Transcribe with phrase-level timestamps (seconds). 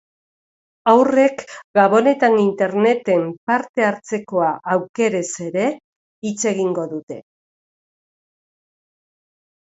[0.91, 1.41] Haurrek
[1.79, 5.67] gabonetan interneten parte hartzekoa aukerez ere
[6.29, 7.19] hitz egingo dute.